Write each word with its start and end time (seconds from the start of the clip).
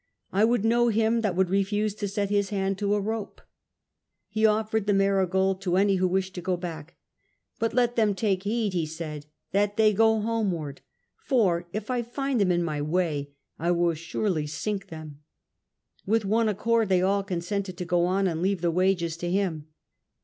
I 0.31 0.45
would 0.45 0.65
know 0.65 0.87
him 0.87 1.21
that 1.21 1.35
would 1.35 1.51
refuse 1.51 1.93
to 1.93 2.07
set 2.07 2.31
his 2.31 2.49
hand 2.49 2.79
to 2.79 2.95
a 2.95 2.99
rope." 2.99 3.39
He 4.29 4.47
offered 4.47 4.87
the 4.87 4.95
MarygoU 4.95 5.59
to 5.61 5.77
any 5.77 5.97
who 5.97 6.07
wished 6.07 6.33
to 6.33 6.41
go 6.41 6.57
back. 6.57 6.95
"But 7.59 7.75
let 7.75 7.95
them 7.95 8.15
take 8.15 8.41
heed," 8.41 8.73
he 8.73 8.87
said, 8.87 9.27
"that 9.51 9.77
they 9.77 9.93
go 9.93 10.19
home 10.19 10.51
ward. 10.51 10.81
For 11.17 11.67
if 11.71 11.91
I 11.91 12.01
find 12.01 12.41
them 12.41 12.51
in 12.51 12.63
my 12.63 12.81
way 12.81 13.35
I 13.59 13.69
will 13.69 13.93
surely 13.93 14.47
sink 14.47 14.87
them." 14.87 15.19
With 16.07 16.25
one 16.25 16.49
accord 16.49 16.89
they 16.89 17.03
all 17.03 17.21
consented 17.21 17.77
to 17.77 17.85
go 17.85 18.05
on 18.07 18.25
and 18.27 18.41
leave 18.41 18.61
the 18.61 18.71
wages 18.71 19.15
to 19.17 19.29
him. 19.29 19.67